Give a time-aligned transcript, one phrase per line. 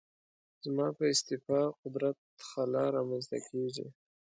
[0.63, 2.17] زما په استعفا قدرت
[2.49, 3.87] خلا رامنځته کېږي.